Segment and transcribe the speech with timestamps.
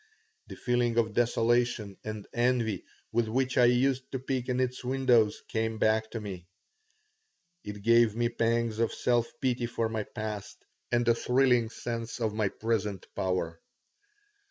[0.47, 5.43] The feeling of desolation and envy with which I used to peek in its windows
[5.47, 6.47] came back to me.
[7.63, 12.33] It gave me pangs of self pity for my past and a thrilling sense of
[12.33, 13.61] my present power.